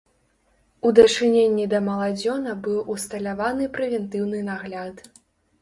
[0.89, 5.07] У дачыненні да маладзёна быў усталяваны прэвентыўны нагляд.